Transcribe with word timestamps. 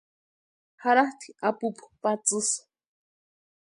Jaratʼi 0.81 1.27
apupu 1.47 1.85
patsisï. 2.01 2.57